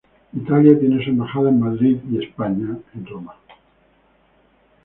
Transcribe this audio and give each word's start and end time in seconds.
Italia 0.33 0.79
tiene 0.79 1.03
su 1.03 1.11
embajada 1.11 1.49
en 1.51 1.59
Madrid 1.59 1.99
y 2.09 2.25
España, 2.25 2.75
en 2.95 3.05
Roma. 3.05 3.35